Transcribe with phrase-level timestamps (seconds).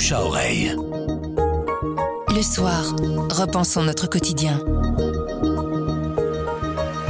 [0.00, 0.74] bouche à oreille.
[2.34, 2.96] Le soir,
[3.30, 4.58] repensons notre quotidien.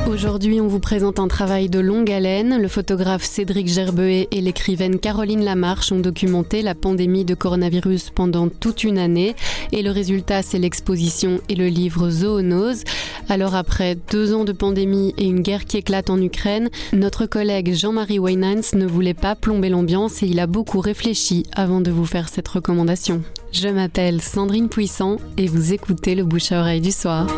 [0.08, 2.60] Aujourd'hui, on vous présente un travail de longue haleine.
[2.60, 8.48] Le photographe Cédric Gerbeet et l'écrivaine Caroline Lamarche ont documenté la pandémie de coronavirus pendant
[8.48, 9.36] toute une année.
[9.70, 12.82] Et le résultat, c'est l'exposition et le livre Zoonose.
[13.30, 17.72] Alors après deux ans de pandémie et une guerre qui éclate en Ukraine, notre collègue
[17.72, 22.06] Jean-Marie Wainans ne voulait pas plomber l'ambiance et il a beaucoup réfléchi avant de vous
[22.06, 23.22] faire cette recommandation.
[23.52, 27.28] Je m'appelle Sandrine Puissant et vous écoutez le bouche à oreille du soir.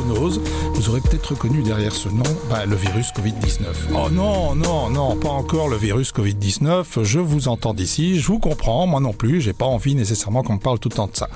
[0.00, 3.66] Vous aurez peut-être reconnu derrière ce nom bah, le virus Covid-19.
[3.94, 8.40] Oh non, non, non, pas encore le virus Covid-19, je vous entends d'ici, je vous
[8.40, 11.16] comprends, moi non plus, j'ai pas envie nécessairement qu'on me parle tout le temps de
[11.16, 11.28] ça.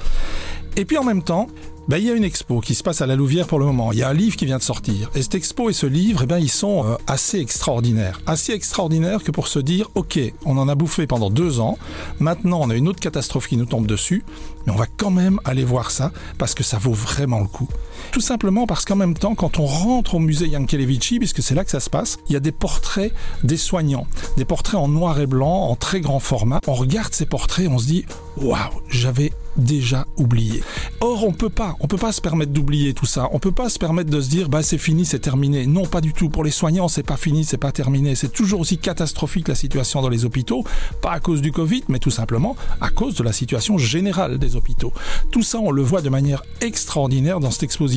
[0.76, 1.46] Et puis en même temps,
[1.88, 3.92] ben, il y a une expo qui se passe à la Louvière pour le moment.
[3.92, 5.10] Il y a un livre qui vient de sortir.
[5.14, 8.20] Et cette expo et ce livre, eh ben, ils sont euh, assez extraordinaires.
[8.26, 11.78] Assez extraordinaires que pour se dire, OK, on en a bouffé pendant deux ans.
[12.20, 14.22] Maintenant, on a une autre catastrophe qui nous tombe dessus.
[14.66, 17.68] Mais on va quand même aller voir ça parce que ça vaut vraiment le coup.
[18.13, 21.65] Tout simplement parce qu'en même temps, quand on rentre au musée Yankelevitchi, puisque c'est là
[21.65, 23.13] que ça se passe, il y a des portraits
[23.45, 24.07] des soignants.
[24.37, 26.60] Des portraits en noir et blanc, en très grand format.
[26.66, 28.05] On regarde ces portraits, on se dit,
[28.37, 30.63] waouh, j'avais déjà oublié.
[31.01, 33.29] Or, on peut pas, on peut pas se permettre d'oublier tout ça.
[33.32, 35.66] On peut pas se permettre de se dire, bah c'est fini, c'est terminé.
[35.66, 36.29] Non, pas du tout.
[36.29, 38.15] Pour les soignants, c'est pas fini, c'est pas terminé.
[38.15, 40.65] C'est toujours aussi catastrophique la situation dans les hôpitaux,
[41.02, 44.57] pas à cause du Covid, mais tout simplement à cause de la situation générale des
[44.57, 44.93] hôpitaux.
[45.30, 47.87] Tout ça, on le voit de manière extraordinaire dans cette exposition,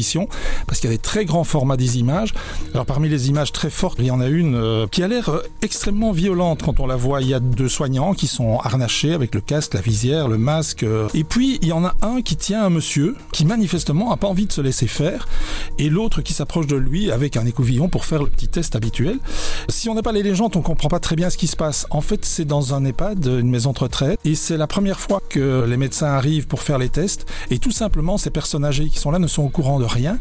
[0.67, 2.34] parce qu'il y a des très grands formats des images.
[2.73, 5.30] Alors, parmi les images très fortes, il y en a une euh, qui a l'air
[5.30, 7.22] euh, extrêmement violente quand on la voit.
[7.22, 10.84] Il y a deux soignants qui sont harnachés avec le casque, la visière, le masque,
[10.84, 14.17] euh, et puis il y en a un qui tient un monsieur qui manifestement a
[14.17, 15.28] pas envie de se laisser faire
[15.78, 19.19] et l'autre qui s'approche de lui avec un écouvillon pour faire le petit test habituel.
[19.69, 21.86] Si on n'a pas les légendes, on comprend pas très bien ce qui se passe.
[21.89, 25.22] En fait, c'est dans un EHPAD, une maison de retraite et c'est la première fois
[25.30, 29.00] que les médecins arrivent pour faire les tests et tout simplement ces personnes âgées qui
[29.00, 30.19] sont là ne sont au courant de rien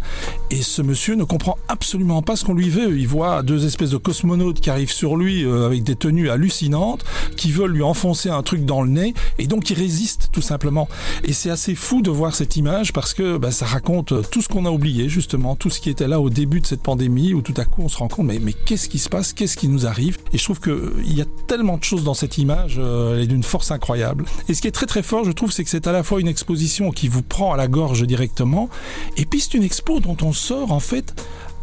[0.50, 2.98] et ce monsieur ne comprend absolument pas ce qu'on lui veut.
[2.98, 7.04] Il voit deux espèces de cosmonautes qui arrivent sur lui euh, avec des tenues hallucinantes
[7.36, 10.88] qui veulent lui enfoncer un truc dans le nez et donc il résiste tout simplement.
[11.24, 14.48] Et c'est assez fou de voir cette image parce que bah, ça raconte tout ce
[14.48, 17.42] qu'on a oublié, justement, tout ce qui était là au début de cette pandémie, où
[17.42, 19.68] tout à coup on se rend compte, mais, mais qu'est-ce qui se passe, qu'est-ce qui
[19.68, 20.18] nous arrive?
[20.32, 23.26] Et je trouve qu'il y a tellement de choses dans cette image, euh, elle est
[23.26, 24.24] d'une force incroyable.
[24.48, 26.20] Et ce qui est très très fort, je trouve, c'est que c'est à la fois
[26.20, 28.68] une exposition qui vous prend à la gorge directement,
[29.16, 31.12] et puis c'est une expo dont on sort en fait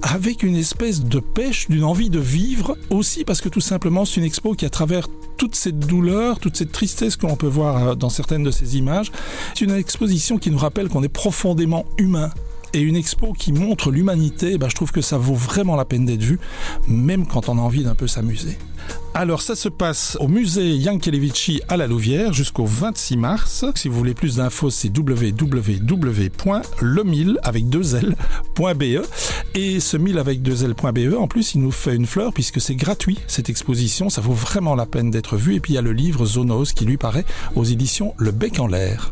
[0.02, 4.18] avec une espèce de pêche, d'une envie de vivre, aussi parce que tout simplement c'est
[4.18, 7.88] une expo qui à travers toute cette douleur, toute cette tristesse que l'on peut voir
[7.88, 9.12] euh, dans certaines de ces images,
[9.54, 12.30] c'est une exposition qui nous rappelle qu'on est profondément humain
[12.74, 16.06] et une expo qui montre l'humanité, ben je trouve que ça vaut vraiment la peine
[16.06, 16.40] d'être vu,
[16.88, 18.58] même quand on a envie d'un peu s'amuser.
[19.14, 23.66] Alors ça se passe au musée Yankelevitchi à la Louvière jusqu'au 26 mars.
[23.76, 25.90] Si vous voulez plus d'infos, c'est www.lemil
[27.42, 28.84] avec deux L.be
[29.56, 32.76] et ce mille avec deux L.be en plus il nous fait une fleur puisque c'est
[32.76, 35.82] gratuit cette exposition, ça vaut vraiment la peine d'être vu et puis il y a
[35.82, 39.12] le livre Zoonose qui lui paraît aux éditions Le Bec en l'air.